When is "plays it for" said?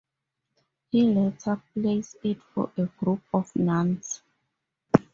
1.75-2.71